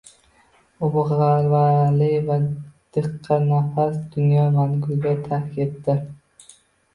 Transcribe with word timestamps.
U 0.85 0.87
bu 0.93 1.01
gʻalvali 1.09 2.07
va 2.29 2.37
diqqinafas 2.97 3.99
dunyoni 4.15 4.51
manguga 4.57 5.15
tark 5.29 5.61
etdi 5.69 5.99